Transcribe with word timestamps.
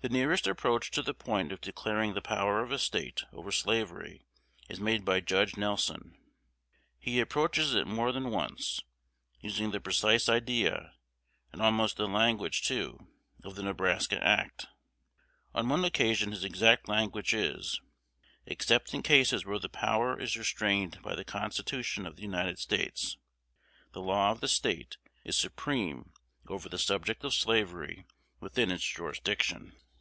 The 0.00 0.08
nearest 0.08 0.46
approach 0.46 0.92
to 0.92 1.02
the 1.02 1.12
point 1.12 1.50
of 1.50 1.60
declaring 1.60 2.14
the 2.14 2.22
power 2.22 2.62
of 2.62 2.70
a 2.70 2.78
State 2.78 3.24
over 3.32 3.50
slavery 3.50 4.24
is 4.68 4.78
made 4.78 5.04
by 5.04 5.18
Judge 5.18 5.56
Nelson. 5.56 6.16
He 7.00 7.18
approaches 7.18 7.74
it 7.74 7.88
more 7.88 8.12
than 8.12 8.30
once, 8.30 8.80
using 9.40 9.72
the 9.72 9.80
precise 9.80 10.28
idea, 10.28 10.94
and 11.52 11.60
almost 11.60 11.96
the 11.96 12.06
language 12.06 12.62
too, 12.62 13.08
of 13.42 13.56
the 13.56 13.62
Nebraska 13.64 14.22
Act. 14.24 14.66
On 15.52 15.68
one 15.68 15.84
occasion 15.84 16.30
his 16.30 16.44
exact 16.44 16.86
language 16.88 17.34
is, 17.34 17.80
"Except 18.46 18.94
in 18.94 19.02
cases 19.02 19.44
where 19.44 19.58
the 19.58 19.68
power 19.68 20.18
is 20.18 20.36
restrained 20.38 21.02
by 21.02 21.16
the 21.16 21.24
Constitution 21.24 22.06
of 22.06 22.14
the 22.14 22.22
United 22.22 22.60
States, 22.60 23.18
the 23.92 24.00
law 24.00 24.30
of 24.30 24.38
the 24.40 24.46
State 24.48 24.96
is 25.24 25.36
supreme 25.36 26.12
over 26.46 26.68
the 26.68 26.78
subject 26.78 27.24
of 27.24 27.34
slavery 27.34 28.06
within 28.38 28.70
its 28.70 28.84
jurisdiction." 28.84 29.72